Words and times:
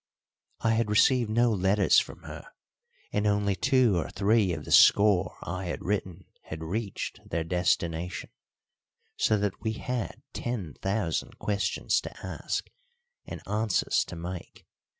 I 0.61 0.71
had 0.71 0.89
received 0.89 1.29
no 1.29 1.51
letters 1.51 1.99
from 1.99 2.23
her, 2.23 2.47
and 3.13 3.27
only 3.27 3.55
two 3.55 3.97
or 3.99 4.09
three 4.09 4.51
of 4.51 4.65
the 4.65 4.71
score 4.71 5.37
I 5.43 5.65
had 5.65 5.83
written 5.85 6.25
had 6.45 6.63
reached 6.63 7.19
their 7.29 7.43
destination, 7.43 8.31
so 9.15 9.37
that 9.37 9.61
we 9.61 9.73
had 9.73 10.23
ten 10.33 10.73
thousand 10.81 11.37
questions 11.37 12.01
to 12.01 12.25
ask 12.25 12.67
and 13.27 13.47
answers 13.47 14.03
to 14.05 14.15
make. 14.15 14.65